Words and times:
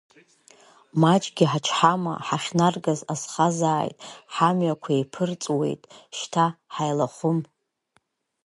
Маҷгьы 1.01 1.45
ҳачҳама, 1.51 2.13
ҳахьнаргаз 2.27 2.99
азхазааит, 3.13 3.95
ҳамҩақәа 4.33 4.89
еиԥырҵуеит, 4.97 5.81
шьҭа 6.17 6.45
ҳаилахәым. 6.73 7.39